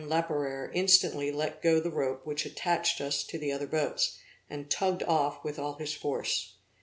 Laperere 0.03 0.71
instantly 0.73 1.31
let 1.31 1.61
go 1.61 1.79
the 1.79 1.91
rope 1.91 2.25
which 2.25 2.43
attached 2.43 2.99
us 2.99 3.21
to 3.23 3.37
the 3.37 3.51
other 3.51 3.67
boats, 3.67 4.17
and 4.49 4.67
tugged 4.67 5.03
off 5.03 5.43
with 5.43 5.59
all 5.59 5.73
his 5.75 5.93
force. 5.93 6.53